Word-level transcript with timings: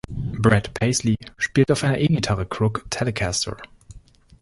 Brad 0.09 0.73
Paisley 0.73 1.15
spielt 1.37 1.69
auf 1.69 1.83
einer 1.83 1.99
E-Gitarre 1.99 2.47
Crook 2.47 2.87
Telecaster. 2.89 3.57